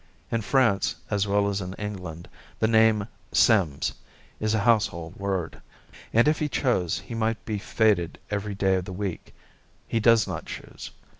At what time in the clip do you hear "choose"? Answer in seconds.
10.47-10.89